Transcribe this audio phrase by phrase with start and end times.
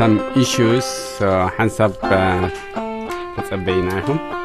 [0.00, 1.18] some issues.
[1.18, 2.48] Hands up, uh,
[3.36, 4.39] what's up, Bay Nahum?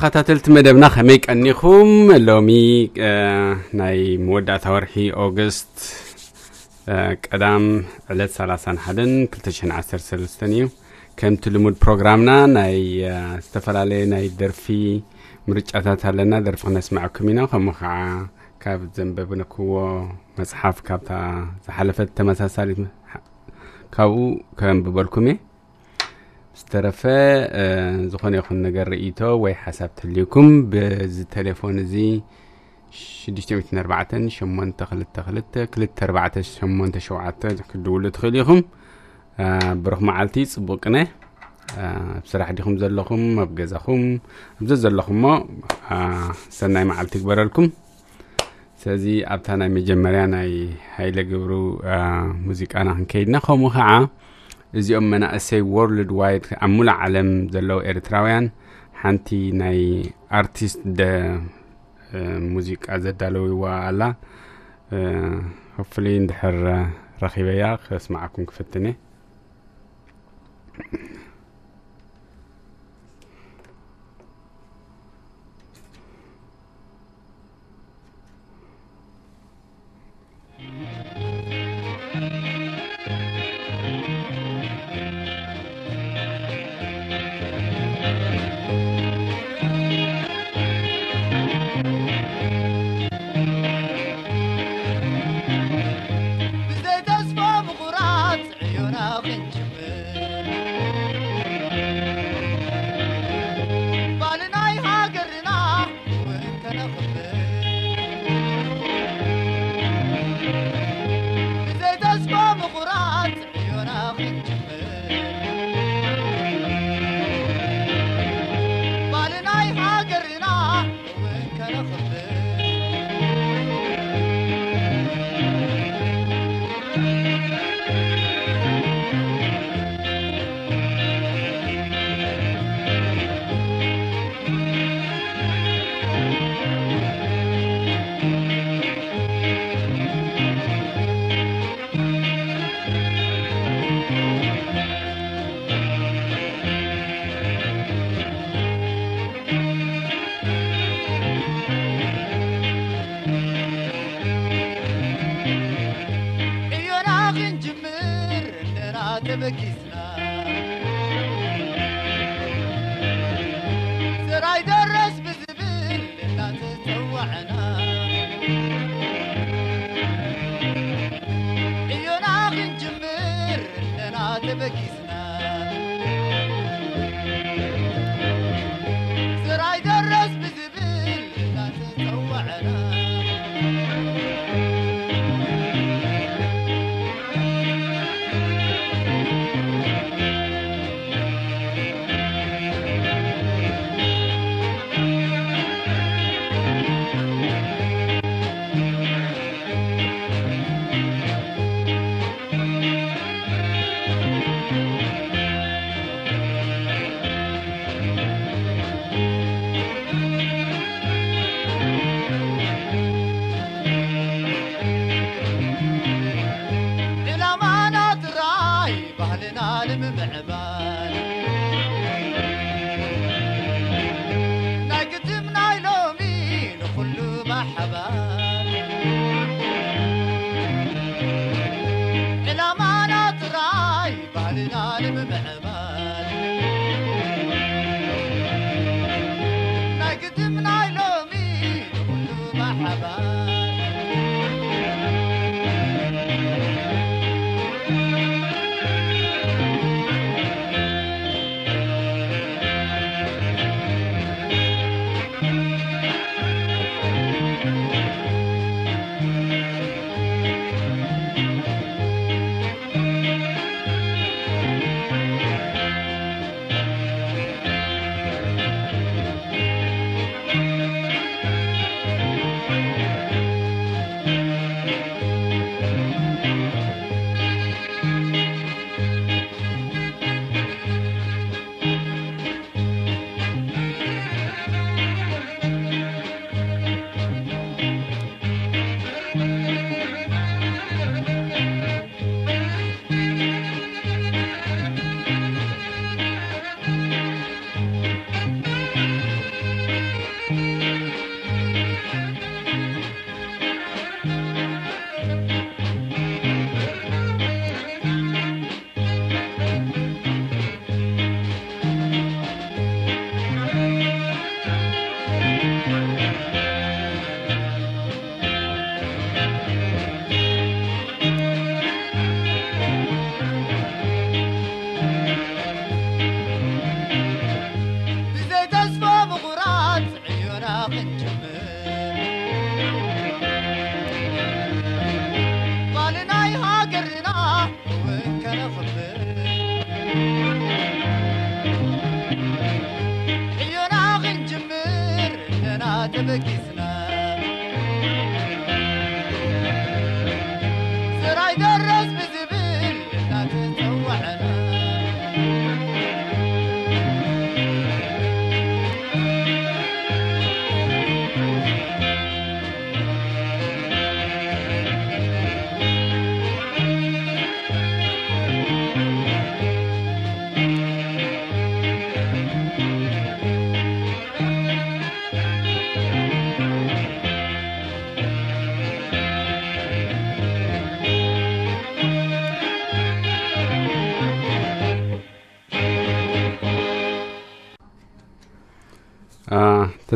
[0.00, 1.90] ተኸታተልቲ መደብና ከመይ ቀኒኹም
[2.28, 2.50] ሎሚ
[3.80, 4.94] ናይ መወዳእታ ወርሒ
[5.24, 5.74] ኦገስት
[7.26, 7.64] ቀዳም
[8.12, 10.66] ዕለት 31 213 እዩ
[11.20, 12.76] ከምቲ ልሙድ ፕሮግራምና ናይ
[13.44, 14.64] ዝተፈላለየ ናይ ደርፊ
[15.50, 17.94] ምርጫታት ኣለና ደርፊ ክነስማዐኩም ኢና ከምኡ ከዓ
[18.62, 19.72] ካብ ዘንበብንክዎ
[20.38, 21.10] መፅሓፍ ካብታ
[21.66, 22.80] ዝሓለፈት ተመሳሳሊት
[23.96, 24.16] ካብኡ
[24.60, 25.36] ከንብበልኩም እየ
[26.60, 27.02] ዝተረፈ
[28.12, 31.94] ዝኾነ ይኹን ነገር ርእቶ ወይ ሓሳብ ትህልዩኩም በዚ ቴሌፎን እዚ
[32.98, 38.60] 604 822 247 ክድውሉ ትኽእል ኢኹም
[39.84, 40.96] ብሩኽ መዓልቲ ፅቡቅ ቅነ
[41.86, 44.02] ኣብ ስራሕ ዲኹም ዘለኹም ኣብ ገዛኹም
[44.60, 45.32] ኣብዘ ዘለኹም ሞ
[46.58, 47.66] ሰናይ መዓልቲ ግበረልኩም
[48.80, 50.50] ስለዚ ኣብታ ናይ መጀመርያ ናይ
[50.94, 51.52] ሃይለ ግብሩ
[52.46, 53.90] ሙዚቃና ክንከይድና ከምኡ ከዓ
[54.78, 58.46] እዚኦም መናእሰይ ወርልድ ዋይድ ኣብ ሙሉእ ዓለም ዘለዉ ኤርትራውያን
[59.02, 59.28] ሓንቲ
[59.60, 59.80] ናይ
[60.40, 61.02] ኣርቲስት ደ
[62.54, 64.02] ሙዚቃ ዘዳለውዋ ኣላ
[65.92, 66.58] ፍሉይ እንድሕር
[67.22, 68.86] ረኺበያ ክስማዓኩም ክፍትን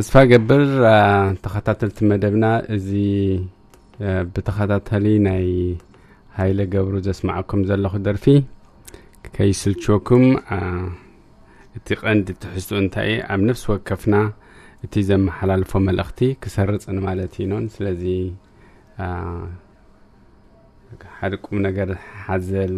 [0.05, 0.62] ተስፋ ገብር
[1.45, 2.90] ተኸታተልቲ መደብና እዚ
[4.35, 5.47] ብተኸታተሊ ናይ
[6.38, 8.25] ሃይለ ገብሩ ዘስማዐኩም ዘለኹ ደርፊ
[9.35, 10.25] ከይስልችወኩም
[11.79, 14.17] እቲ ቀንዲ ትሕዝኡ እንታይ እዩ ኣብ ነፍሲ ወከፍና
[14.85, 18.05] እቲ ዘመሓላልፎ መልእኽቲ ክሰርፅን ማለት ኢኖን ስለዚ
[21.19, 21.90] ሓደ ቁም ነገር
[22.25, 22.75] ሓዘል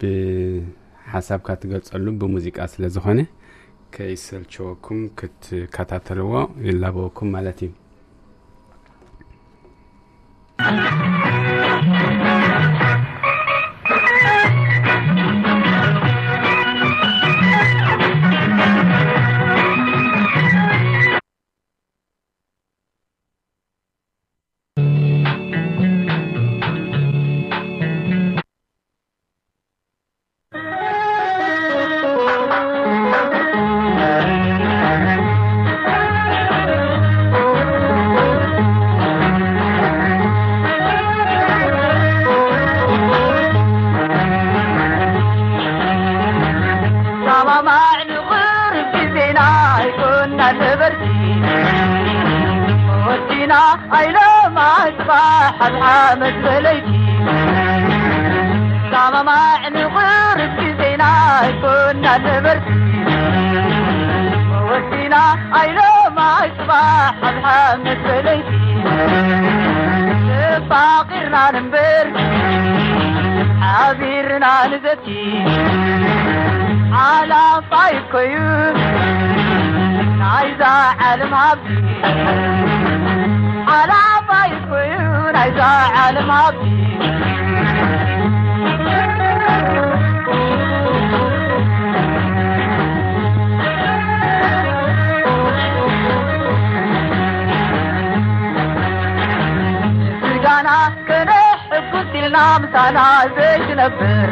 [0.00, 3.20] ብሓሳብካ ትገልጸሉ ብሙዚቃ ስለ ዝኾነ
[3.95, 6.33] ከይሰልቸወኩም ክትከታተልዎ
[6.67, 7.73] ይላበወኩም ማለት እዩ
[55.59, 57.07] حبحب متبلكي
[58.91, 59.31] سما ما
[59.65, 62.87] عن غير بزينا كنا نبرتي
[64.67, 65.23] وسينا
[65.53, 68.67] عيلو ما يصبح حبحب متبلكي
[70.69, 72.07] باقرنا ننبر
[73.61, 75.45] عبيرنا نزتي
[76.93, 78.77] على طيب كيوت
[80.21, 80.67] عايزة
[81.01, 81.83] علم عبدي
[83.67, 85.06] على طيب كيوت
[85.37, 86.77] العزاء على الماضي
[102.13, 104.29] كلنا مسانا زيك نبر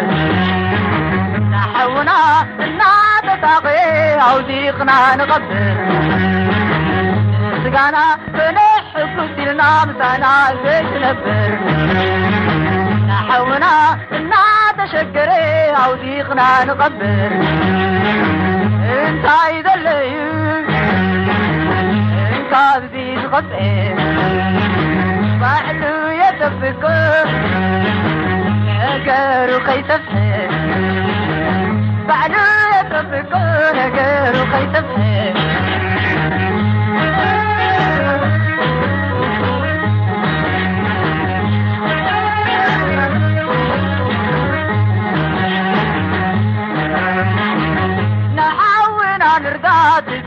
[1.52, 5.76] نحونا النعدة تغيها وضيقنا نغبر
[7.76, 11.52] زانا بنحب سيرنا مزانا زيت نبر
[13.08, 13.76] نحونا
[14.12, 14.46] إنا
[14.78, 17.32] تشكري أو ديقنا نقبر.
[19.08, 20.66] إنت عيد الليل
[22.36, 23.96] إنت بدي تغطي
[25.42, 27.28] فحلو يتفكر
[28.80, 30.48] نقر وخيتفه
[32.08, 35.45] فحلو يتفكر نقر وخيتفه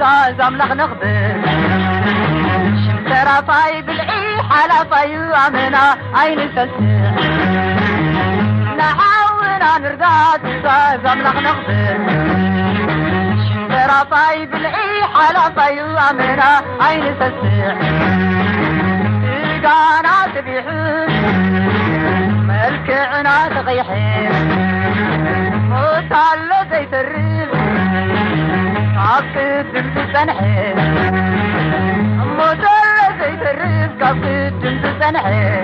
[0.01, 1.43] الزال زملغ نغبي
[2.87, 5.21] شمترا طيب العي حلا طيب
[5.53, 7.15] منا عين الفلسين
[8.79, 11.87] نحاول نرقات الزال زملغ نغبي
[13.49, 15.87] شمترا طيب العي حلا طيب
[16.19, 17.79] منا عين الفلسين
[19.65, 21.09] قانا تبيحون
[22.49, 24.31] ملك عنا تغيحين.
[25.71, 27.49] موت على زيت الريح
[28.99, 30.75] عقد بسنحي
[32.39, 35.63] مدرس يدرس عقد بسنحي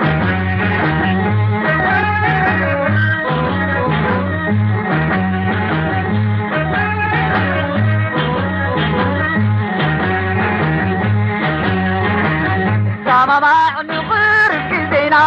[13.05, 15.23] ما معنى غير كذينا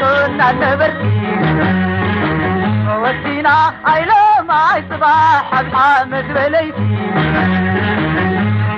[0.00, 1.20] كنا نبرتي
[3.02, 4.19] وسينا I love
[4.90, 6.74] صباح محمد وليد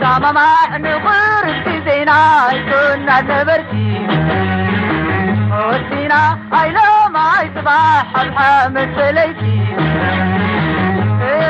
[0.00, 4.06] سما ما نغرب في زينا كنا نبرتي
[5.52, 9.62] ودينا هاي لو معي صباح محمد وليد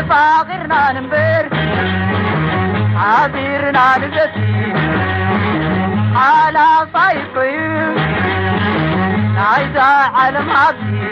[0.08, 1.48] فاغرنا نمبر
[2.96, 4.72] عابرنا نجسي
[6.16, 7.36] على صيف
[9.38, 9.82] عايزة
[10.16, 11.08] على معبي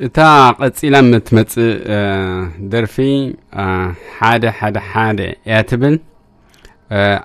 [0.00, 0.18] እታ
[0.58, 1.98] ቀፂላ እትመፅእ አ፣
[2.72, 2.96] ደርፊ
[3.62, 3.64] አ፣
[4.16, 6.11] ሓደ ሓደ ሓደ እያ ትብል አ፣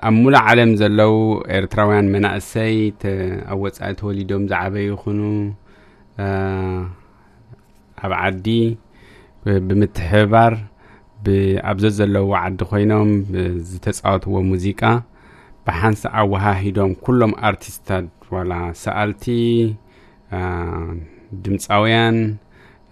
[0.06, 1.14] ኣብ ሙሉእ ዓለም ዘለው
[1.56, 3.12] ኤርትራውያን መናእሰይ ተ-
[3.52, 5.20] ኣብ ወፃኢ ተወሊዶም ዝዓበዩ ይኹኑ
[6.24, 6.26] አ፣
[8.04, 8.46] ኣብ ዓዲ
[9.44, 10.54] ብ- ብምትሕብባር
[11.26, 14.82] ብ- ኣብዘ ዘለዎ ዓዲ ኮይኖም ብ- ዝተፃወትዎ ሙዚቃ
[15.66, 18.52] ብሓንሳ ኣወሃሂዶም ኩሎም ኣርቲስታት ዋላ
[18.82, 19.24] ሰኣልቲ
[20.36, 20.40] አ፣
[21.44, 22.18] ድምፃውያን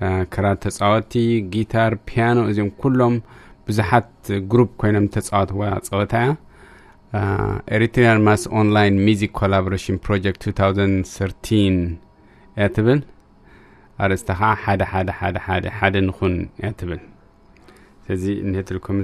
[0.07, 1.13] አ፣ ክራር ተፃወቲ
[1.55, 3.15] ጊታር ፒያኖ እዚኦም ኩሎም
[3.67, 4.11] ብዙሓት
[4.53, 6.31] ግሩፕ ኮይኖም ተፃወትዋ ፀወታ እያ
[7.14, 11.96] uh, Eritrean Mass Online Music Collaboration Project 2013
[12.58, 13.02] يعتبل
[14.02, 17.00] أرستها حدا حدا حدا حدا حدا نخون يعتبل
[18.08, 19.00] سيزي نهيت لكم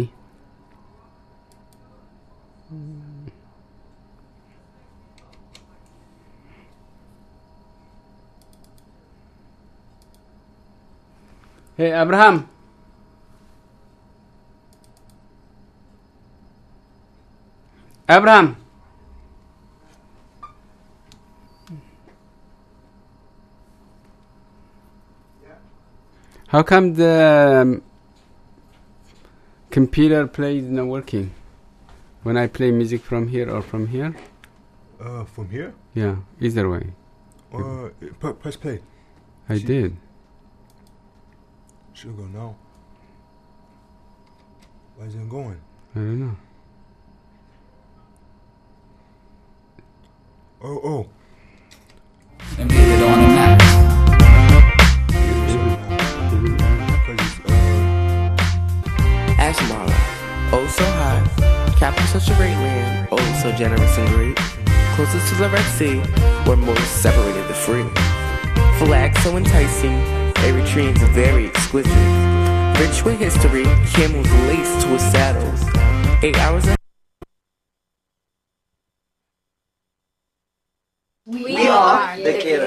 [11.78, 12.36] ሄይ አብርሃም
[18.08, 18.46] አብርሃም
[26.47, 27.81] How come the um,
[29.71, 31.31] computer play is not working?
[32.23, 34.15] When I play music from here or from here?
[34.99, 35.73] Uh, from here?
[35.93, 36.93] Yeah, either way.
[37.53, 37.89] Uh,
[38.33, 38.81] press play.
[39.49, 39.65] I See.
[39.65, 39.97] did.
[41.93, 42.55] Should go now.
[44.97, 45.61] Why isn't it going?
[45.95, 46.35] I don't know.
[50.61, 51.09] Oh, oh.
[61.77, 64.35] Capital such a great land, oh so generous and great.
[64.95, 65.99] Closest to the Red Sea,
[66.47, 67.83] where Moses separated the free.
[68.79, 69.99] Flag so enticing,
[70.45, 71.91] Eritreans very exquisite.
[72.79, 75.61] Rich with history, camels laced to his saddles.
[76.23, 76.77] Eight hours ahead.
[81.25, 82.64] We are the killer.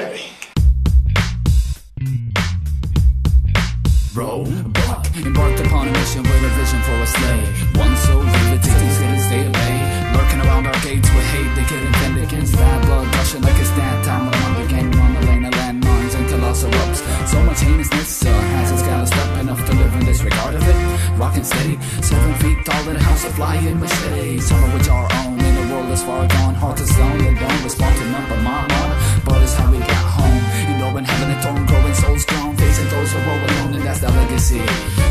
[21.48, 21.54] It.
[21.54, 24.48] Steady, seven feet tall in a house of flying machetes.
[24.48, 26.54] Some of which are our own in a world that's far gone.
[26.54, 28.90] Hard to zone that don't respond to none but my mom.
[29.24, 30.42] But it's how we got home.
[30.68, 32.56] You know, when having a torn, growing so strong.
[32.56, 34.62] Facing those who roll alone, and that's the legacy.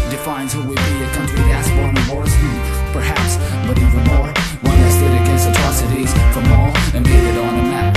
[0.10, 2.34] Defines who we be, a country that's born in wars.
[2.34, 4.30] Hmm, perhaps, but even more.
[4.67, 7.88] One that stood against atrocities from all and made it on a map.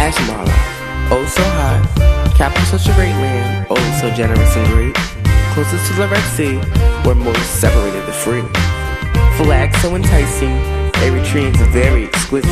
[0.00, 0.56] Ashmara,
[1.12, 2.09] oh so
[2.40, 4.94] capital such a great land, oh so generous and great.
[5.52, 6.56] Closest to the Red Sea,
[7.04, 8.40] where Moses separated the free.
[9.36, 10.56] Flag so enticing,
[11.04, 12.48] Eritreans very exquisite.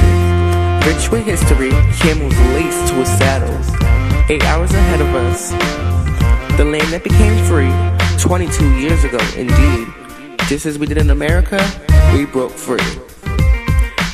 [0.85, 1.71] Rich with history,
[2.01, 3.67] camels laced to his saddles.
[4.29, 5.53] Eight hours ahead of us,
[6.59, 7.73] the land that became free
[8.23, 9.89] 22 years ago, indeed.
[10.49, 11.59] Just as we did in America,
[12.13, 12.85] we broke free.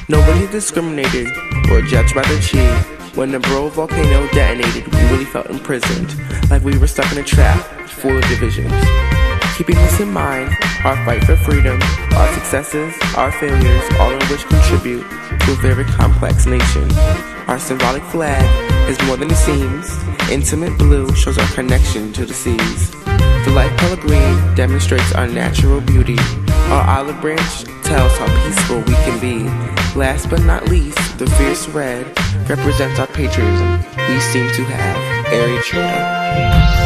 [0.09, 1.33] Nobody discriminated
[1.69, 2.94] or judged by the chi.
[3.15, 6.17] When the Bro volcano detonated, we really felt imprisoned,
[6.51, 8.73] like we were stuck in a trap full of divisions.
[9.57, 11.81] Keeping this in mind, our fight for freedom,
[12.15, 15.09] our successes, our failures, all of which contribute
[15.43, 16.91] to a very complex nation.
[17.47, 18.43] Our symbolic flag
[18.91, 19.97] is more than it seems.
[20.29, 22.91] Intimate blue shows our connection to the seas.
[22.91, 26.19] The light color green demonstrates our natural beauty.
[26.73, 29.45] Our olive branch tells how peaceful we can be.
[29.99, 32.07] Last but not least, the fierce red
[32.49, 33.85] represents our patriotism.
[34.09, 36.84] We seem to have Eritrea.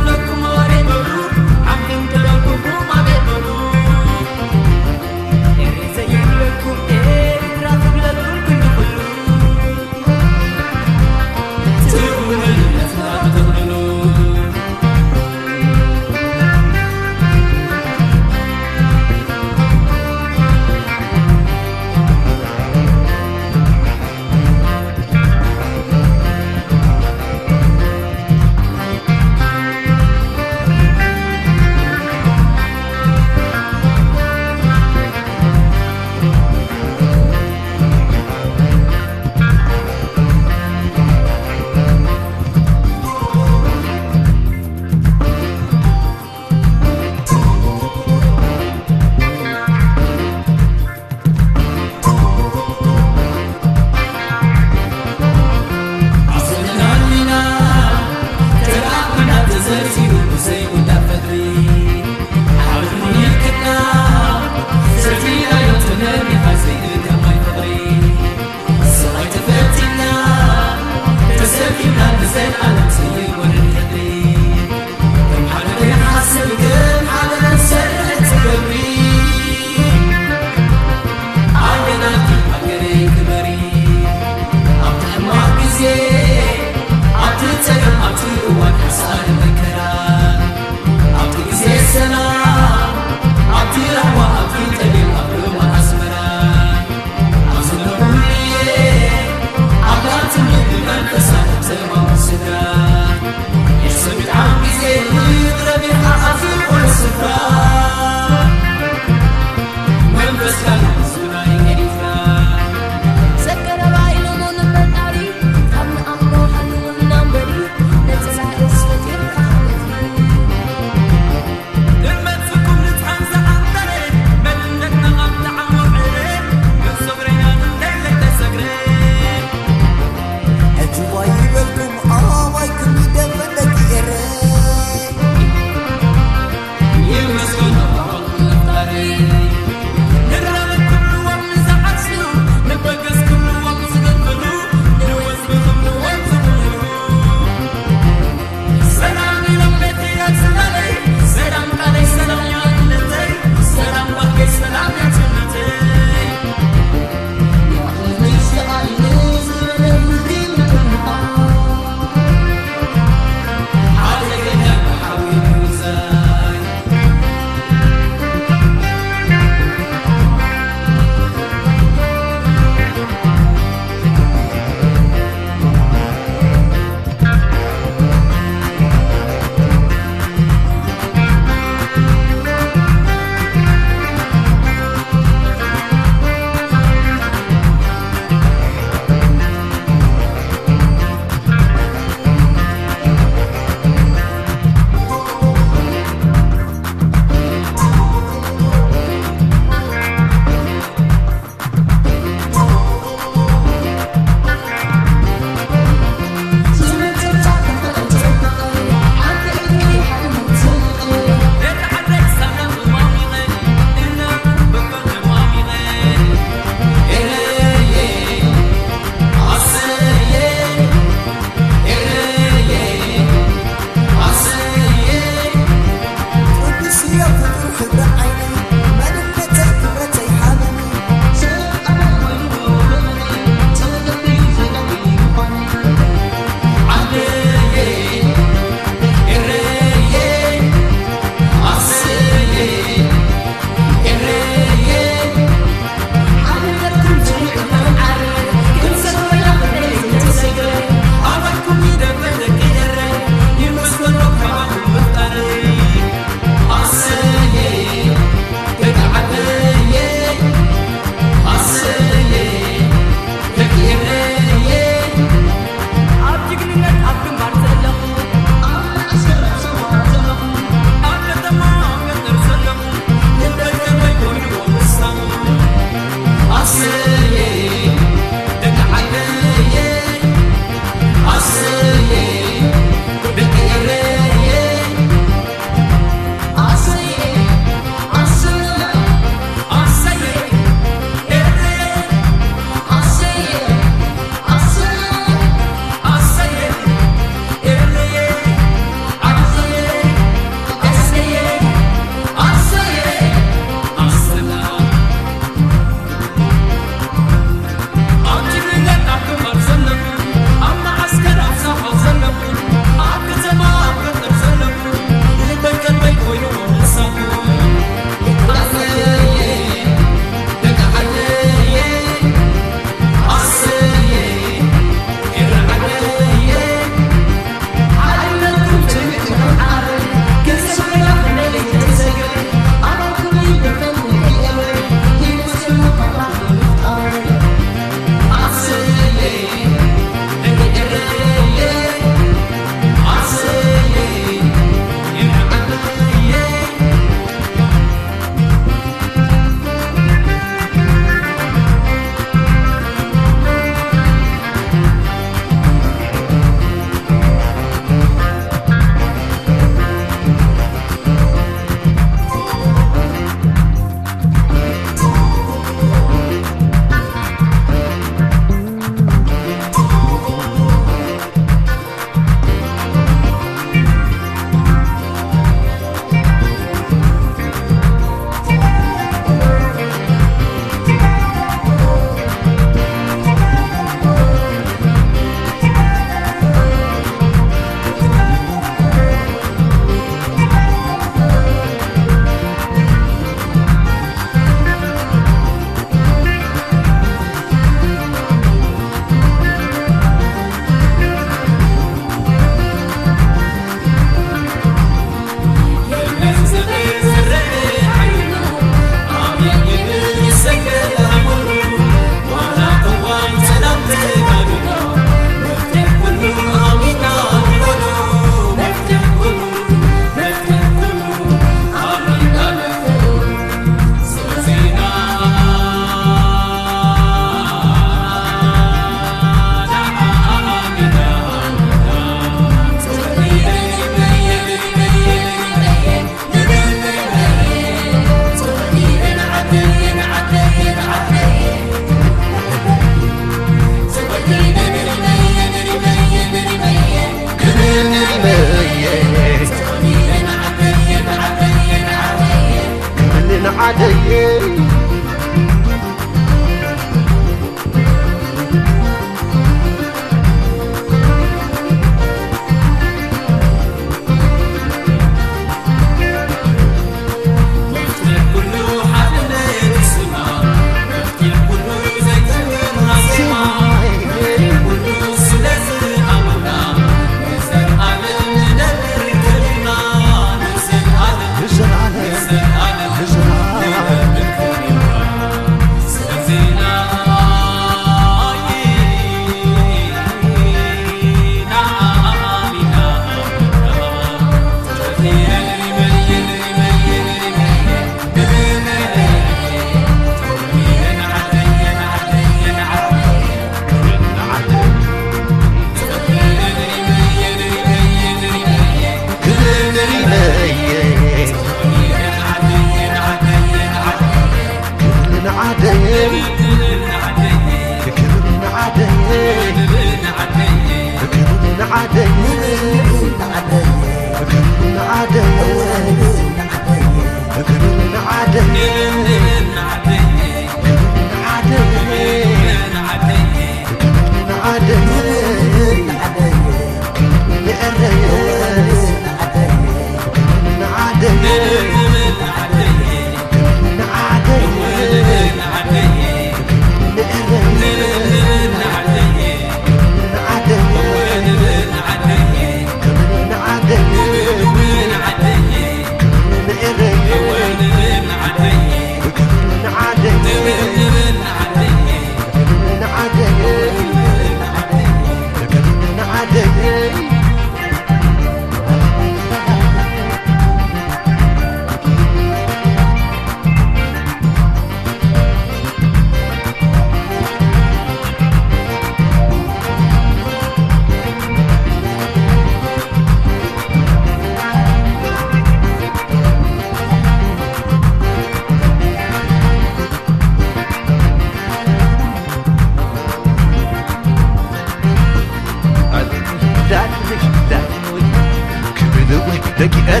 [599.60, 600.00] دقيقة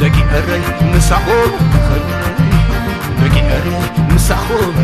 [0.00, 0.42] دقيقة
[0.96, 1.50] مسحور
[3.20, 3.62] دقيقة
[4.14, 4.74] مسحور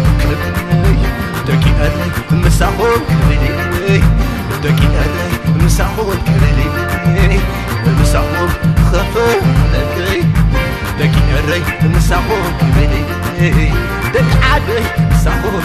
[1.47, 1.91] دقيقة
[2.33, 3.01] مسحور
[4.65, 5.05] دقيقة
[5.65, 6.17] مسحور
[8.01, 8.49] مسحور
[8.93, 9.41] خفر
[10.99, 12.53] دقيقة مسحور
[14.15, 14.69] دقعة
[15.13, 15.63] مسحور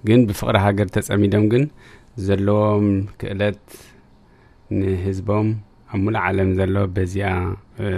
[0.09, 1.65] ግን ብፍቅሪ ሃገር ተፀሚዶም ግን
[2.27, 2.87] ዘለዎም
[3.21, 3.65] ክእለት
[4.79, 5.49] ንህዝቦም
[5.93, 7.29] ኣብ ሙሉእ ዓለም ዘሎ በዚኣ
[7.85, 7.91] እ፣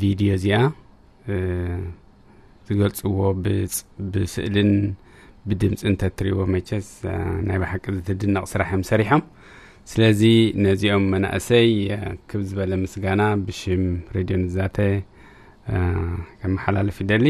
[0.00, 0.58] ቪድዮ እዚኣ
[1.32, 1.36] እ፣
[2.68, 4.70] ዝገልፅዎ ብፅ- ብስእልን
[5.48, 7.16] ብድምፅን ተትሪእዎ መቸስ አ፣
[7.48, 9.22] ናይ ብሓቂ ዝትድነቕ ስራሕ እዮም ሰሪሖም
[9.90, 10.22] ስለዚ
[10.64, 13.84] ነዚኦም መናእሰይ አ፣ ክብ ዝበለ ምስጋና ብሽም
[14.16, 14.78] ሬድዮ ንዛተ
[15.74, 15.78] አ፣
[16.40, 17.26] ከመሓላልፍ ይደሊ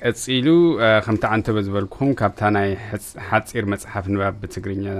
[0.00, 0.46] ቀፂሉ
[0.86, 4.98] አ፣ ከምቲ ዓንተበ ዝበልኩኹም ካብታ ናይ ሕፅ- ሓፂር መፅሓፍ ንባብ ብትግርኛ አ፣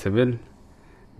[0.00, 0.30] ትብል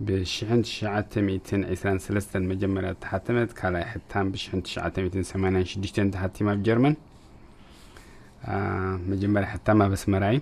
[0.07, 6.95] ብ1923 መጀመርያ ተሓተመት ካልኣይ ሕታም ብ1986 ተሓቲማ ኣብ ጀርመን
[8.53, 8.55] አ፣
[9.11, 10.39] መጀመርያ ሕታም ኣብ ኣስመራ እዩ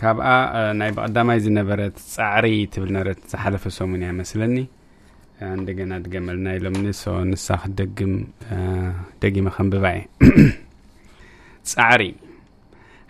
[0.00, 0.26] ካብኣ
[0.58, 4.56] አ፣ ናይ ብቐዳማይ ዝነበረት ፃዕሪ ትብል ነበረት ዝሓለፈ ሰሙን እያ መስለኒ
[5.44, 8.12] አ፣ እንደገና ድገመልና ኢሎምኒ ሶ ንሳ ክደግም
[8.54, 8.58] አ፣
[9.22, 10.04] ደጊመ ከንብባ እየ
[11.72, 12.02] ፃዕሪ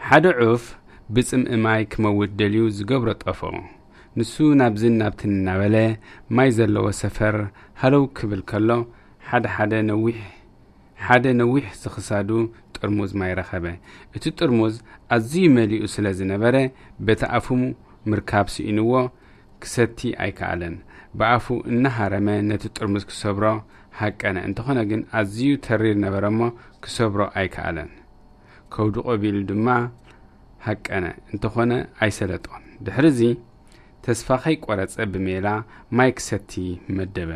[0.00, 0.64] ሓደ ዑፍ
[1.14, 3.52] ብፅምኢ ማይ ክመውት ደልዩ ዝገብሮ ጠፍኦ
[4.18, 5.76] ንሱ ናብዝን ናብትን እናበለ
[6.36, 7.36] ማይ ዘለዎ ሰፈር
[7.80, 8.70] ሃለው ክብል ከሎ
[9.28, 10.18] ሓደ ሓደ ነዊሕ
[11.06, 12.30] ሓደ ነዊሕ ዝኽሳዱ
[12.76, 13.64] ጥርሙዝ ማይ ረኸበ
[14.16, 14.74] እቲ ጥርሙዝ
[15.16, 16.56] ኣዝዩ መሊኡ ስለ ዝነበረ
[17.06, 17.46] በቲ ኣፉ
[18.10, 18.92] ምርካብ ስኢንዎ
[19.62, 20.74] ክሰቲ ኣይከኣለን
[21.18, 23.46] ብኣፉ እናሃረመ ነቲ ጥርሙዝ ክሰብሮ
[24.00, 26.42] ሃቀነ እንተኾነ ግን ኣዝዩ ተሪር ነበረ እሞ
[26.84, 27.90] ክሰብሮ ኣይከኣለን
[28.74, 29.68] ከውድቆ ቢሉ ድማ
[30.66, 31.72] ሃቀነ እንተኾነ
[32.04, 33.20] ኣይሰለጦን ድሕሪዚ
[34.04, 35.48] ተስፋ ከይቆረፀ ብሜላ
[35.98, 36.52] ማይ ክሰቲ
[36.98, 37.30] መደበ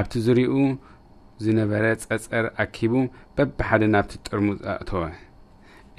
[0.00, 0.54] ኣብቲ ዙርይኡ
[1.44, 2.94] ዝነበረ ጸጸር ኣኪቡ
[3.36, 5.02] በብሓደ ናብቲ ጥርሙዝ ኣእተወ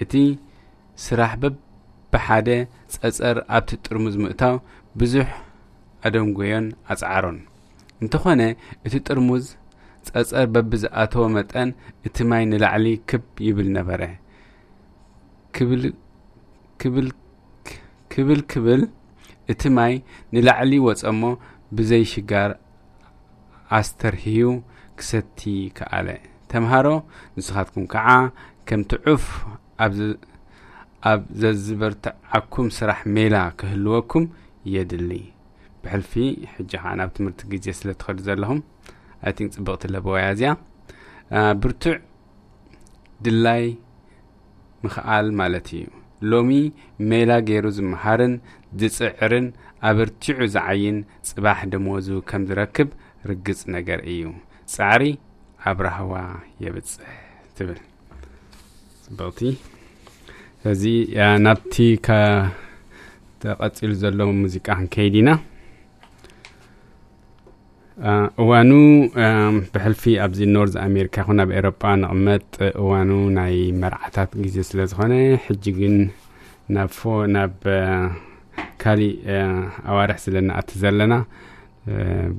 [0.04, 0.14] እቲ
[1.06, 2.50] ስራሕ በብሓደ
[2.96, 4.56] ጸጸር ኣብቲ ጥርሙዝ ምእታው
[5.02, 5.30] ብዙሕ
[6.07, 7.39] ኣደንጎዮን ኣጻዓሮን
[8.03, 8.43] እንተኾነ
[8.87, 9.45] እቲ ጥርሙዝ
[10.09, 11.69] ጸጸር በብዝኣተወ መጠን
[12.07, 14.03] እቲ ማይ ንላዕሊ ክብ ይብል ነበረ።
[15.57, 15.83] ክብል
[18.53, 18.83] ክብል
[19.53, 19.95] እቲ ማይ
[20.35, 21.23] ንላዕሊ ወፀሞ
[21.77, 22.51] ብዘይ ሽጋር
[23.79, 24.43] ኣስተርህዩ
[24.99, 25.41] ክሰቲ
[25.77, 26.09] ከኣለ።
[26.51, 26.87] ተምሃሮ
[27.37, 28.09] ንስኻትኩም ከዓ
[28.69, 29.25] ከምቲ ዑፍ
[31.07, 34.25] ኣብ ዘዝበርትዓኩም ስራሕ ሜላ ክህልወኩም
[34.75, 35.11] የድሊ
[35.85, 36.12] ብሕልፊ
[36.55, 38.61] ሕጂ ከዓ ናብ ትምህርቲ ግዜ ስለ ትኸዱ ዘለኹም
[39.28, 40.53] ኣይቲንክ ፅብቕቲ ለበወያ እዚኣ።
[41.62, 41.95] ብርቱዕ
[43.26, 43.64] ድላይ
[44.85, 45.85] ምኽኣል ማለት እዩ።
[46.30, 46.51] ሎሚ
[47.11, 48.35] ሜላ ገይሩ ዝመሃርን
[48.80, 49.47] ዝፅዕርን
[49.89, 52.89] ኣበርቲዑ ዝዓይን ጽባሕ ደመወዙ ከም ዝረክብ
[53.30, 54.22] ርግጽ ነገር እዩ።
[54.74, 55.03] ጻዕሪ
[55.70, 56.12] ኣብ ራህዋ
[56.64, 57.09] የብጽሕ
[57.57, 57.78] ትብል
[59.05, 59.41] ጽብቕቲ።
[60.61, 60.85] ስለዚ
[61.47, 61.74] ናብቲ
[63.43, 65.30] ተቐፂሉ ዘሎ ሙዚቃ ክንከይድ ኢና
[68.43, 68.71] እዋኑ
[69.73, 75.13] ብሕልፊ ኣብዚ ኖርዝ ኣሜሪካ ይኹን ኣብ ኤሮጳ ንቕመጥ እዋኑ ናይ መርዓታት ግዜ ስለ ዝኾነ
[75.45, 75.95] ሕጂ ግን
[76.77, 76.91] ናብ
[77.35, 77.55] ናብ
[78.83, 79.15] ካሊእ
[79.91, 81.15] ኣዋርሕ ስለ ንኣቲ ዘለና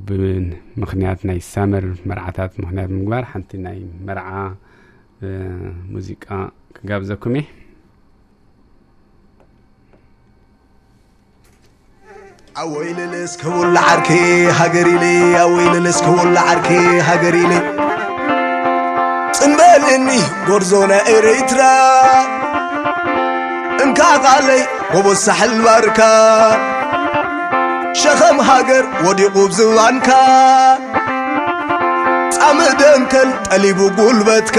[0.07, 3.79] ብምክንያት ናይ ሳመር መርዓታት ምክንያት ምግባር ሓንቲ ናይ
[4.09, 4.29] መርዓ
[5.93, 6.27] ሙዚቃ
[6.77, 7.45] ክጋብዘኩም እየ
[12.62, 14.10] ኣወይ ልልስ ክውላ ዓርኪ
[14.58, 15.04] ሃገር ኢለ
[15.42, 16.70] ኣወይ ልልስ ክውላ ዓርኪ
[17.08, 17.52] ሃገር ኢለ
[19.36, 20.08] ጽንበልኒ
[20.48, 21.60] ጎርዞና ኤሬትራ
[23.84, 26.00] እንካ ቃለይ ጎቦዝ ሳሕል ባርካ
[28.00, 30.08] ሸኸም ሃገር ወዲቑ ብዝባንካ
[32.36, 34.58] ጻምእ ደንከል ጠሊቡ ጉልበትካ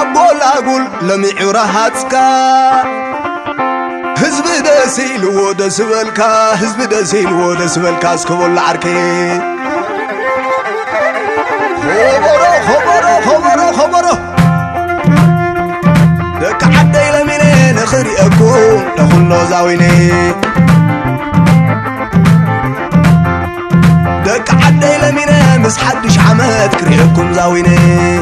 [0.00, 2.14] ኣቦላጉል ለሚዑ ረሃጽካ
[4.19, 9.39] حزب دسيل ودس بالكا حزب دسيل ودس بالكا اسكو العركي
[11.79, 14.17] خبرو خبرو خبرو خبرو
[16.41, 20.11] دك حد إلى منين خري اكون دخلنا زاويني
[24.25, 28.17] دك حد إلى منين مس حدش عمات كريكم زاويني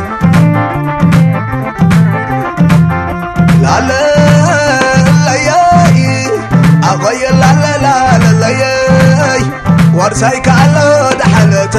[3.61, 4.46] لا لا
[6.92, 9.42] ኣቆየ ላለላለለየይ
[9.98, 10.76] ወርሳይ ከኣሎ
[11.20, 11.76] ዳሓነቶ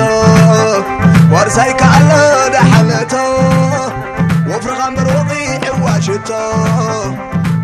[1.33, 2.11] ወርሳይ ከኣሎ
[2.55, 3.13] ዳሓነቶ
[4.49, 6.29] ወፍርኻ እምበር ወቂዕ ዋሽቶ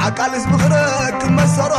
[0.08, 1.74] ዓቃልስ ብኽረክብ መሰሮ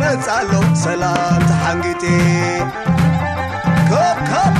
[0.02, 0.52] መጻሎ
[0.82, 2.04] ሰላም ተሓንጊጤ
[3.88, 4.54] ከብ ከብ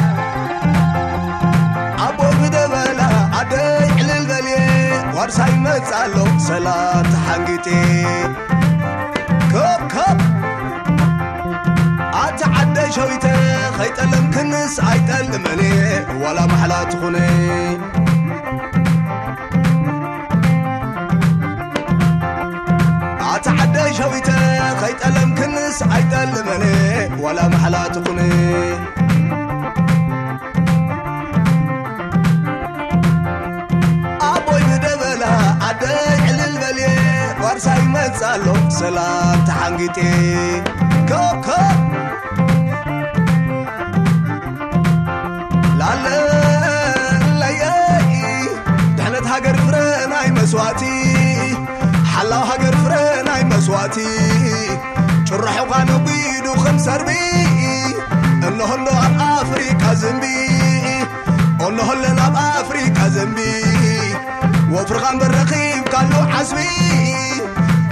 [2.06, 3.00] ኣቦይ ብደበላ
[3.38, 4.58] ኣደይ ዕልል በልየ
[5.16, 6.16] ዋርሳይ መጻሎ
[6.48, 7.68] ሰላም ተሓንጊጤ
[9.52, 10.18] ከብ ከብ
[12.24, 13.26] ኣቲ ዓደይ ሸዊተ
[13.78, 15.62] ኸይጠለም ክንስ ኣይጠልመኔ
[16.24, 17.16] ዋላ ማሕላ ትኹነ
[23.32, 24.30] ኣቲ ዓደይ ሸዊተ
[24.80, 25.19] ኸይጠለም
[25.71, 28.73] الناس أيدلمني ولا محلا تقني.
[34.21, 36.97] أبوي بدبلا عدي للبلي
[37.43, 40.63] ورساي مزالو سلام تحنقتي
[41.09, 41.81] كوب كوب
[50.31, 51.57] مسواتي.
[52.15, 54.90] حلاو هاجر فرنا مسواتي.
[55.30, 57.10] ሃገር ፍረ ናይ መስዋእቲ ጭራሑ ኳ ነጒዱ ከም ሰርቢ
[58.48, 60.24] እንሆሎ ኣብ ኣፍሪካ ዘንቢ
[61.66, 63.38] እንሆለን ኣብ ኣፍሪካ ዘንቢ
[64.74, 66.58] ወፍርኻ እምበር ረኺብካሉ ዓስቢ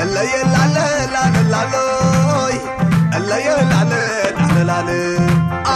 [0.05, 0.77] እለየ ላለ
[1.15, 2.57] ላለላለሎይ
[3.19, 3.93] እለየ ላለ
[4.39, 4.91] ላለላለ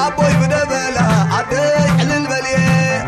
[0.01, 0.99] ኣቦይ ብደበላ
[1.39, 2.59] ኣደይ ዕልል በልየ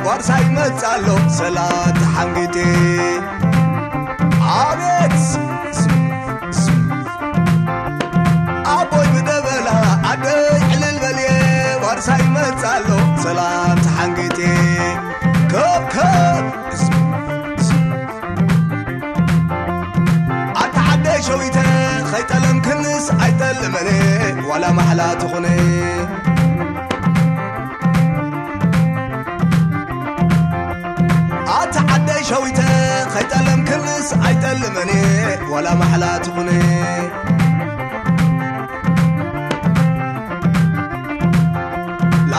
[0.06, 1.06] ዋርሳይ መጻሎ
[1.38, 2.56] ሰላት ተሓንጊጤ
[12.74, 12.88] መጻሎ
[13.24, 14.38] ሰላም ተሓንጊጤ
[15.50, 16.44] ከብከብ
[20.62, 21.58] ኣታ ዓደይ ሸዊተ
[22.12, 23.90] ኸይጠለም ክንስ ኣይጠልመነ
[24.50, 25.46] ዋላ ማሕላ ትኹነ
[31.58, 32.60] ኣታ ዓደይ ሸዊተ
[33.14, 34.92] ኸይጠለም ክንስ ኣይጠልመነ
[35.54, 36.50] ዋላ ማሕላ ትኹነ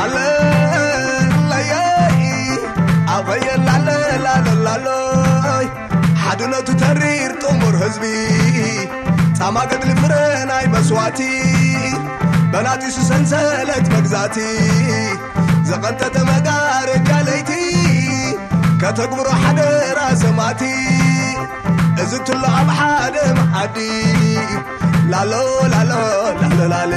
[0.03, 1.73] ኣለለየኢ
[3.17, 5.67] ኣበየላለላለላለይ
[6.23, 8.05] ሓድነቱ ተሪር ጥሙር ህዝቢ
[9.39, 10.13] ፃማገድሊ ፍረ
[10.51, 11.21] ናይ መስዋዕቲ
[12.53, 14.37] በናጢሱ ሰንሰለት መግዛእቲ
[15.69, 17.51] ዘቐንተተ መጋረጃለይቲ
[18.83, 19.61] ከተግብሮ ሓደ
[19.99, 20.63] ራሰማቲ
[22.03, 23.77] እዚ እትሎ ኣብ ሓደ መዓዲ
[25.13, 25.33] ላሎ
[25.73, 25.93] ላሎ
[26.41, 26.93] ላሎላለ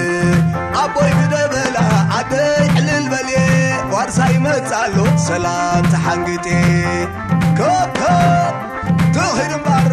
[0.81, 1.53] ኣቦይ ብደበ
[2.18, 3.40] ኣደይ ዕልል በልየ
[3.94, 4.96] ዋርሳይ መጻሎ
[5.28, 6.46] ሰላም ተሓንጊጤ
[7.58, 8.54] ኮኮብ
[9.14, 9.92] ትኺድ እምበር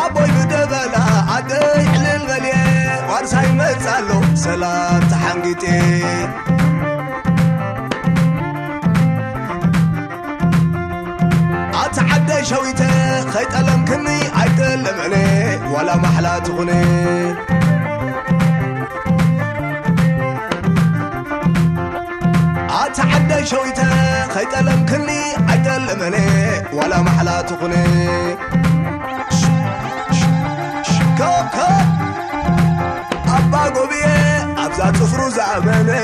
[0.00, 0.96] ኣቦይ ብደበላ
[1.36, 2.56] ኣደይ ዕልል በልየ
[3.10, 4.10] ዋርሳይ መጻሎ
[4.44, 5.64] ሰላም ተሓንጊጤ
[11.82, 12.82] ኣቲ ዓደይ ሸዊተ
[13.34, 14.06] ኸይጠለምክኒ
[14.42, 15.14] ኣይጠለመነ
[15.74, 16.70] ዋላ ማሕላ ትኹነ
[22.97, 23.89] تعدى شويته
[24.33, 26.27] خيتلم كني عيتلم هني
[26.73, 28.35] ولا محلا تغني.
[31.17, 31.87] كوب كوب
[33.37, 35.99] أبا قبيه أبزا تفرو زعبني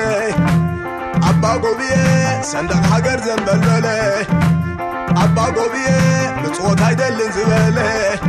[1.30, 4.26] أبا قبيه سندق حقر زنبلبلي
[5.24, 8.20] أبا قبيه نتوت هيدلن زبالي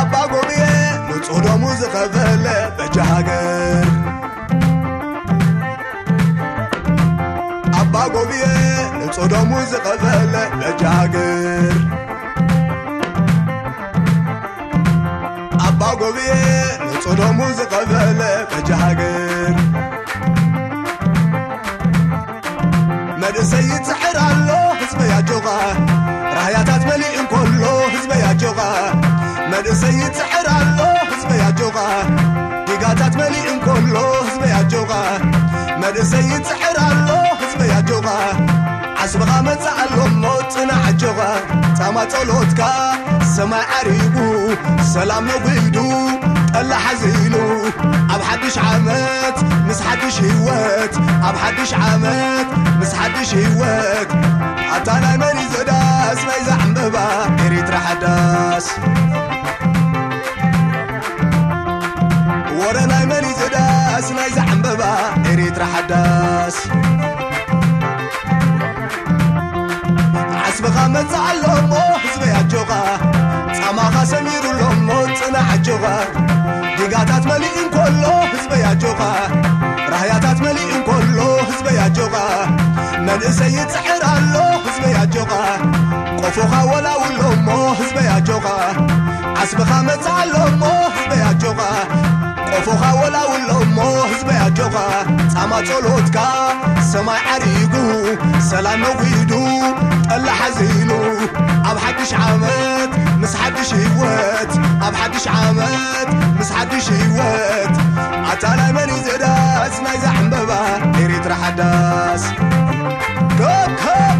[0.00, 3.45] أبا قبيه نتوت مو زخفلي بجا حقر
[9.25, 11.75] ንጹህ ደሙ ዝኸፈለ በጃ ሃገር
[15.67, 16.31] ኣባ ጎብየ
[16.85, 18.19] ንጹህ ደሙ ዝኸፈለ
[18.51, 19.55] በጃ ሃገር
[23.21, 24.49] መንእሰይ ይፅዕር ኣሎ
[24.81, 25.47] ህዝበ ያጆኻ
[26.37, 27.63] ራህያታት መሊእ እንከሎ
[27.95, 28.59] ህዝበ ያጆኻ
[29.53, 30.79] መንእሰይ ይፅዕር ኣሎ
[31.11, 31.77] ህዝበ ያጆኻ
[32.69, 33.95] ዲጋታት መሊእ እንከሎ
[34.27, 34.91] ህዝበ ያጆኻ
[35.83, 37.07] መንእሰይ ይፅዕር ኣሎ
[37.41, 38.07] ህዝበ ያጆኻ
[39.03, 41.19] ዓስብኻ መጻእ ኣሎ እሞ ጽናዕ ጆኻ
[41.77, 42.61] ጻማ ጸሎትካ
[43.35, 44.15] ሰማይ ዓሪቡ
[44.93, 45.77] ሰላም ነዊዱ
[46.53, 47.35] ጠላ ሓዚሉ
[48.13, 49.37] ኣብ ሓድሽ ዓመት
[49.67, 50.93] ምስ ሓድሽ ህይወት
[51.27, 52.49] ኣብ ሓድሽ ዓመት
[52.79, 54.11] ምስ ሓድሽ ህይወት
[54.75, 56.97] ኣታ ናይ መን እዩ ዘዳስ ናይ ዛዕንበባ
[57.45, 58.67] ኤሪትራ ሓዳስ
[62.59, 64.83] ወረ ናይ መን እዩ ዘዳስ ናይ ዛዕንበባ
[65.33, 66.57] ኤሪትራ ሓዳስ
[70.75, 71.73] ዓስብኻ መፅእ ኣሎ እሞ
[72.03, 72.71] ህዝበይ ኣጆኻ
[73.59, 74.89] ፃማኻ ሰሚሩ ኣሎ እሞ
[75.19, 75.83] ፅናዕ ኣጆኻ
[76.77, 79.01] ዲጋታት መሊእ እንከሎ ህዝበይ ኣጆኻ
[79.93, 82.15] ራህያታት መሊእ እንከሎ ህዝበይ ኣጆኻ
[83.07, 84.35] መንእሰይ ይፅሕር ኣሎ
[84.65, 85.31] ህዝበይ ኣጆኻ
[86.23, 87.49] ቆፎኻ ወላውሎ እሞ
[87.79, 88.47] ህዝበይ ኣጆኻ
[89.43, 90.65] ዓስብኻ መፅእ ኣሎ እሞ
[90.97, 91.61] ህዝበይ ኣጆኻ
[92.51, 93.77] ቆፎኻ ወላውሎ እሞ
[94.11, 94.75] ህዝበይ ኣጆኻ
[95.33, 96.17] ፃማ ጸሎትካ
[96.91, 97.73] ሰማይ ዓሪጉ
[98.49, 99.31] ሰላም መዊዱ
[100.09, 100.91] ጠላ ሓዚሉ
[101.69, 102.91] ኣብ ሓድሽ ዓመት
[103.21, 104.51] ምስ ሓድሽ ህይወት
[104.85, 107.75] ኣብ ሓድሽ ዓመት ምስ ሓድሽ ህይወት
[108.31, 110.51] ኣታ ናይ መን እዩ ዘዳስ ናይ ዛዕንበባ
[111.03, 112.25] ኤሪትራ ሓዳስ
[113.39, 114.19] ከከብ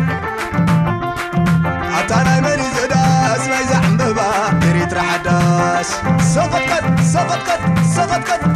[2.00, 4.20] ኣታ ናይ መን እዩ ዘዳስ ናይ ዛዕንበባ
[4.72, 5.90] ኤሪትራ ሓዳስ
[6.34, 8.56] ሰቐጥቀጥ ሰቐጥቀጥ i'm not Sabat kadın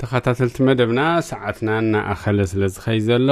[0.00, 3.28] ተኸታተልቲ መደብና ሰዓትና እናኣኸለ ስለ ዝኸይ ዘሎ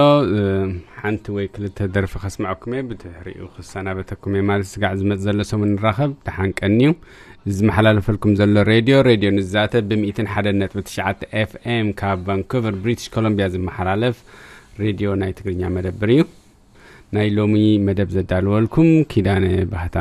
[0.99, 6.13] ሓንቲ ወይ ክልተ ደርፊ ከስማዐኩም እየ። ብድሕሪኡ ክሰናበተኩም እየ ማለት ስጋዕ ዝመፅ ዘሎ ሰሙን ንራኸብ።
[6.27, 6.93] ተሓንቀኒ እዩ።
[7.57, 14.19] ዝመሓላለፈልኩም ዘሎ ሬድዮ ሬድዮ ንዛተ ብ1 ሓደ ነጥቢ ትሽዓተ ኤፍኤም ካብ ቫንኩቨር ብሪቲሽ ኮሎምቢያ ዝመሓላለፍ
[14.85, 16.23] ሬድዮ ናይ ትግርኛ መደብር እዩ።
[17.17, 17.57] ናይ ሎሚ
[17.89, 19.45] መደብ ዘዳልወልኩም ኪዳነ
[19.75, 19.97] ባህታ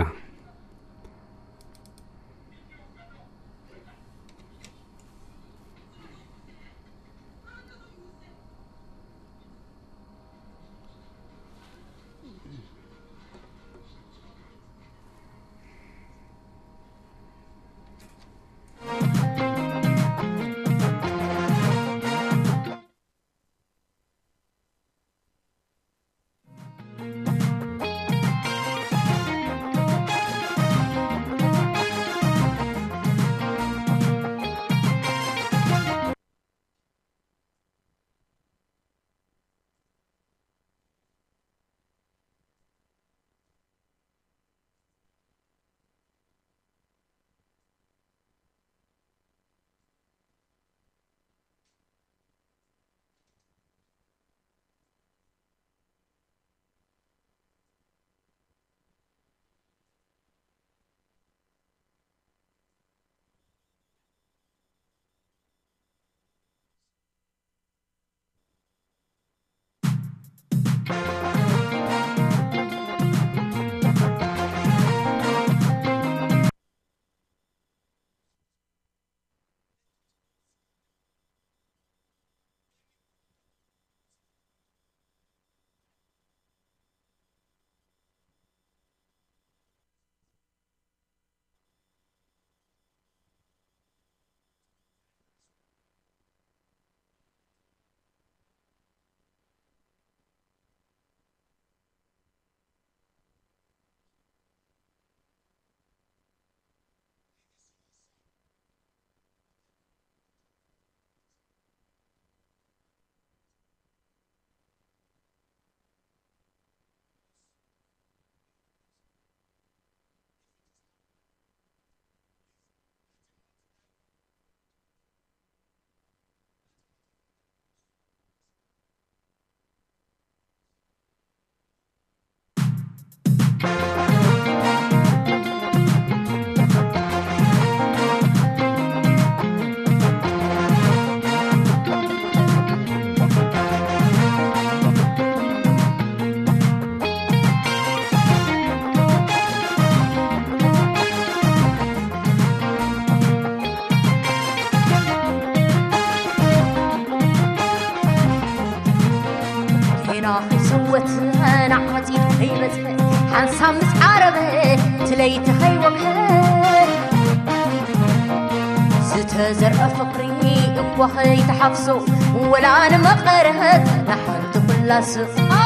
[170.99, 171.99] وخي تحفظو
[172.35, 175.56] ولا أنا ما قرهت نحن كل سوء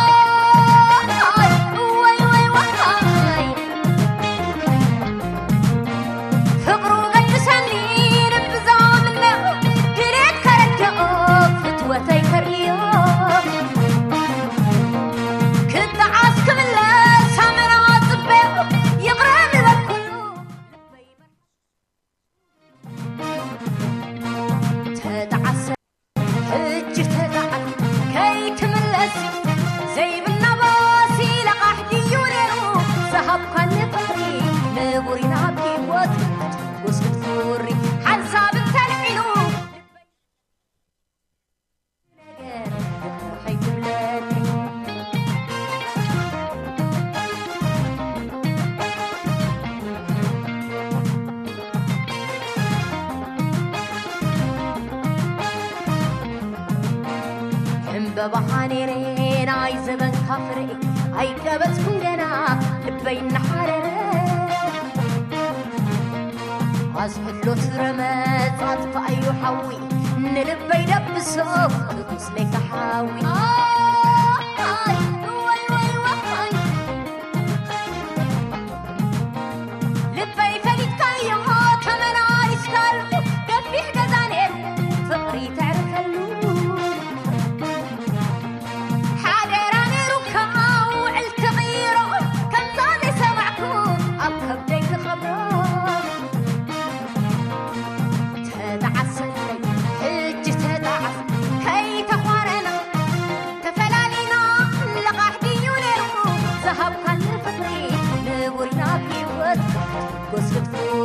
[110.32, 111.01] você foi.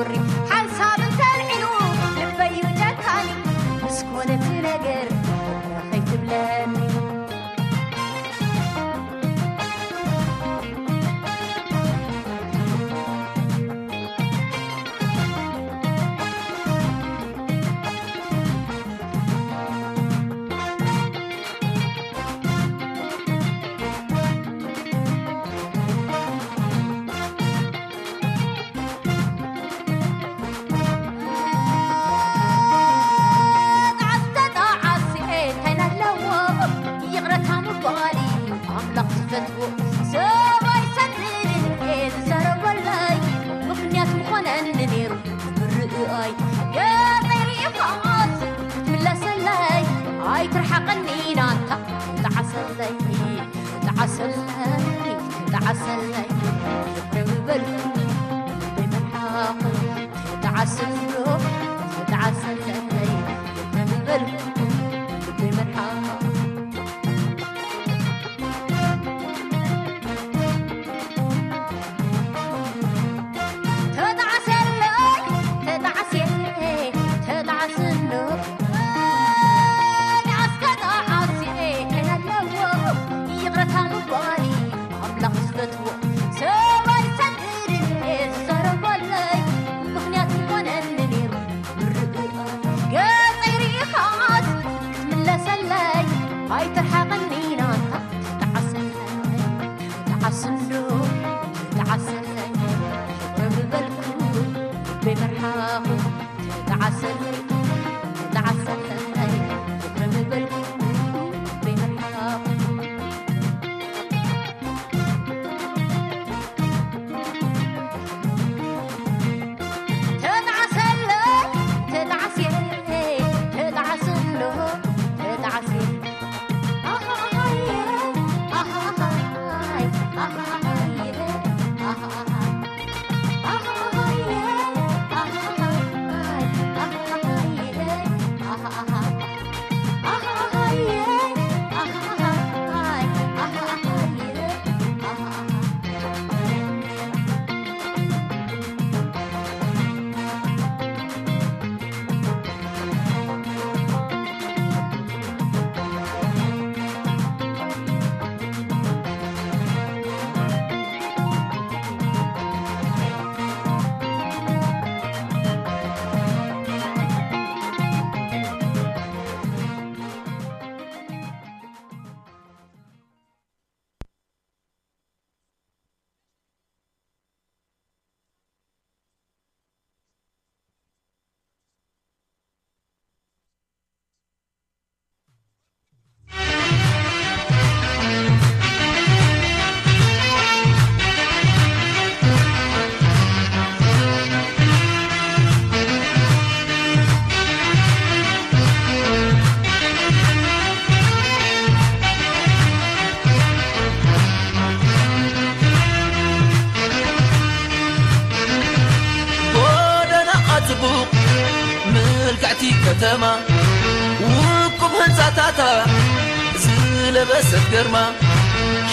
[217.56, 218.12] سكر ما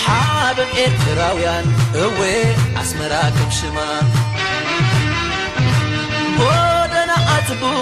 [0.06, 2.44] حاب إيرتراويان أوي
[2.82, 4.02] أسمراكم شما
[6.38, 7.74] بودنا أتبو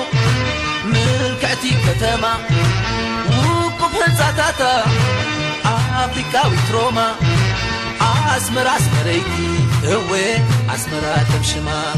[0.86, 2.34] ملكتي كتما
[3.30, 4.84] وقف الزاتاتا
[5.66, 7.16] أفريكا ويتروما
[8.38, 10.34] أسمر أسمريكي أوي
[10.76, 11.94] أسمراكم شما أسمراكم شما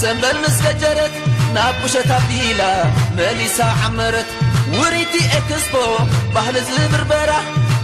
[0.00, 1.14] ሰንበል ምስ ገጀረት
[1.54, 2.62] ናብ ቁሸት ኣቢላ
[3.16, 4.30] መሊሳ ዓመረት
[4.76, 5.72] ውሪቲ ኤክስፖ
[6.34, 7.32] ባህሊ ዝብርበራ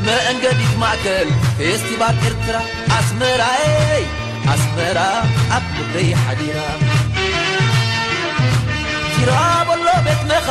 [0.07, 1.29] መእንገዲት ማእከል
[1.59, 2.57] ፌስቲቫል ኤርትራ
[2.99, 4.03] ኣስመራይ
[4.55, 4.99] ኣስመራ
[5.57, 6.59] ኣብ ልበይ ሓዲራ
[9.15, 10.49] ቲራበሎ ቤት መኻ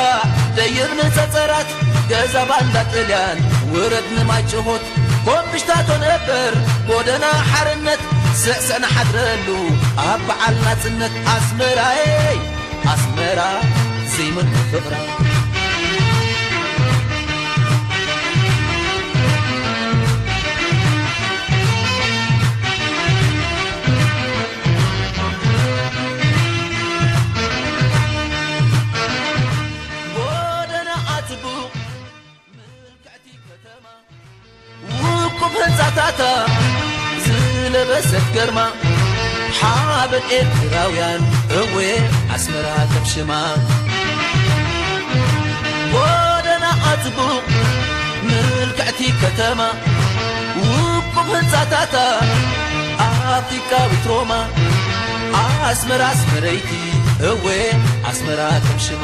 [0.59, 1.69] ደይር ንፀፀራት
[2.11, 3.39] ገዛ ባንዳ ጥልያን
[3.73, 4.85] ውረድ ንማይ ጭሆት
[5.27, 6.53] ኮምሽታቶ ነበር
[6.89, 8.03] ጎደና ሓርነት
[8.41, 9.47] ስዕስዕና ሓድረሉ
[10.09, 12.03] ኣብ በዓል ናጽነት ኣስመራይ
[12.93, 13.39] ኣስመራ
[14.13, 14.93] ዘይምን ፍቕራ
[30.15, 31.73] ጎደና ኣትቡቕ
[32.55, 33.85] ምልክዕቲ ከተማ
[35.01, 36.21] ውቁብ ህንፃታታ
[37.71, 38.59] ዝለበሰት ገርማ
[39.59, 41.21] ሓበን ኤርትራውያን
[41.59, 41.75] እዌ
[42.35, 43.31] ኣስመራ ተብሽማ
[45.93, 47.45] ጎደና ኣትቡቕ
[48.27, 49.61] ምልክዕቲ ከተማ
[50.61, 51.95] ውቁብ ህንፃታታ
[53.37, 54.33] ኣፍሪካዊት ሮማ
[55.69, 56.71] ኣስመራ ኣስመረይቲ
[57.31, 57.45] እዌ
[58.11, 59.03] ኣስመራ ተብሽማ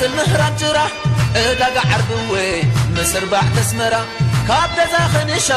[0.00, 0.78] ቀጽል ምህራን ጭራ
[1.40, 2.34] ዕዳጋ ዓርብዌ
[2.96, 3.94] ምስርባዕ ተስመራ
[4.48, 5.48] ካብ ገዛ ኸንሻ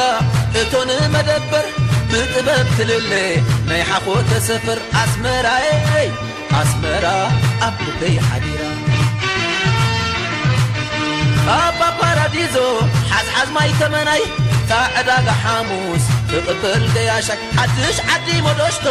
[0.62, 1.66] እቶን መደበር
[2.12, 3.12] ብጥበብ ትልሌ
[3.70, 5.68] ናይ ሓኾ ተሰፍር ኣስመራይ
[6.62, 7.06] ኣስመራ
[7.68, 8.62] ኣብ ልበይ ሓዲራ
[11.58, 12.58] ኣባ ፓራዲዞ
[13.12, 14.24] ሓዝሓዝ ማይ ተመናይ
[14.72, 18.88] ታ ዕዳጋ ሓሙስ ትቕበል ገያሻይ ሓድሽ ዓዲ መዶሽቶ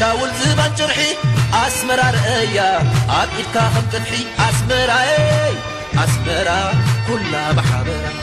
[0.00, 1.00] ሻውል ዝባን ጭርሒ
[1.62, 2.58] ኣስመራ ርእያ
[3.20, 4.12] ኣብ ኢድካ ከም ቅድሒ
[4.48, 5.10] ኣስመራይ
[6.04, 6.50] ኣስመራ
[7.08, 8.17] ኩላ ብሓበራ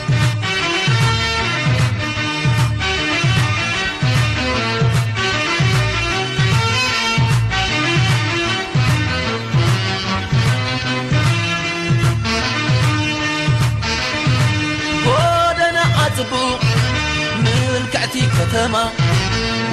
[18.16, 18.76] ከተማ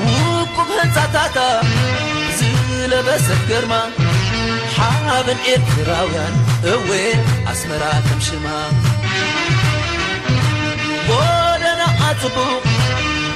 [0.05, 1.37] ውቁብ ህንፃታታ
[2.37, 3.73] ዝለበሰት ግርማ
[4.75, 6.35] ሓበን ኤርትራውያን
[6.73, 6.89] እዌ
[7.51, 8.45] ኣስመራ ከምሽማ
[11.09, 12.63] ጎደና ኣጽቡቕ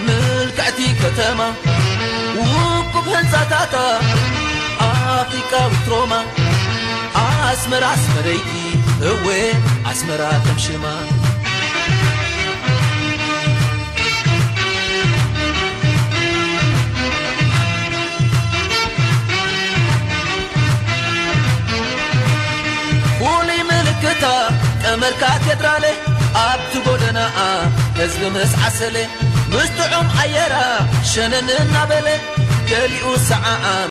[0.05, 1.41] ምልክዕቲ ከተማ
[2.39, 3.75] ውቁብ ህንፃታታ
[4.89, 6.13] ኣፍሪካዊት ሮማ
[7.25, 8.51] ኣስመራ ኣስመረይቲ
[9.11, 9.27] እዌ
[9.91, 11.16] ኣስመራ ከምሽማ ፍሉይ
[24.00, 24.26] ምልክታ
[24.82, 25.84] ቀመር ካቴድራሌ
[26.40, 27.38] ኣብቲ ጎደናኣ
[27.96, 28.96] ህዝቢ ምስ ዓሰለ
[29.54, 29.70] ምስ
[30.22, 30.54] ኣየራ
[31.12, 31.48] ሸነን
[32.70, 33.86] ገሊኡ ሰዓዓም